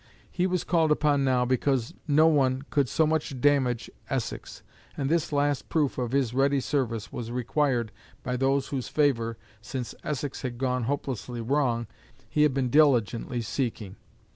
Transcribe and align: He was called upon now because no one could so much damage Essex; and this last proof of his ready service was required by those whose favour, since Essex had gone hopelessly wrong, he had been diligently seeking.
He 0.31 0.47
was 0.47 0.63
called 0.63 0.91
upon 0.91 1.23
now 1.23 1.45
because 1.45 1.93
no 2.07 2.25
one 2.25 2.63
could 2.71 2.89
so 2.89 3.05
much 3.05 3.39
damage 3.39 3.87
Essex; 4.09 4.63
and 4.97 5.11
this 5.11 5.31
last 5.31 5.69
proof 5.69 5.99
of 5.99 6.11
his 6.11 6.33
ready 6.33 6.59
service 6.59 7.13
was 7.13 7.29
required 7.31 7.91
by 8.23 8.35
those 8.35 8.69
whose 8.69 8.87
favour, 8.87 9.37
since 9.61 9.93
Essex 10.03 10.41
had 10.41 10.57
gone 10.57 10.85
hopelessly 10.85 11.39
wrong, 11.39 11.85
he 12.27 12.41
had 12.41 12.51
been 12.55 12.71
diligently 12.71 13.43
seeking. 13.43 13.95